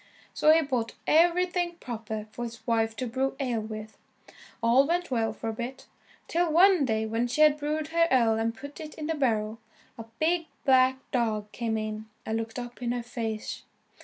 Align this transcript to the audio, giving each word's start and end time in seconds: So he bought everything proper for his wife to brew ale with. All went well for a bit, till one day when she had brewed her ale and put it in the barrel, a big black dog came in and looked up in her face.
So 0.33 0.51
he 0.51 0.63
bought 0.63 0.95
everything 1.05 1.75
proper 1.75 2.25
for 2.31 2.43
his 2.45 2.65
wife 2.65 2.95
to 2.95 3.05
brew 3.05 3.35
ale 3.39 3.59
with. 3.61 3.99
All 4.63 4.87
went 4.87 5.11
well 5.11 5.31
for 5.31 5.47
a 5.49 5.53
bit, 5.53 5.85
till 6.27 6.51
one 6.51 6.85
day 6.85 7.05
when 7.05 7.27
she 7.27 7.41
had 7.41 7.55
brewed 7.59 7.89
her 7.89 8.07
ale 8.09 8.33
and 8.39 8.57
put 8.57 8.79
it 8.79 8.95
in 8.95 9.05
the 9.05 9.13
barrel, 9.13 9.59
a 9.99 10.05
big 10.19 10.47
black 10.65 10.97
dog 11.11 11.51
came 11.51 11.77
in 11.77 12.07
and 12.25 12.39
looked 12.39 12.57
up 12.57 12.81
in 12.81 12.93
her 12.93 13.03
face. 13.03 13.61